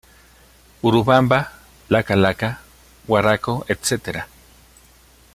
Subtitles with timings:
[0.81, 1.51] Urubamba,
[1.89, 2.59] lacca lacca,
[3.07, 4.25] huaracco, etc.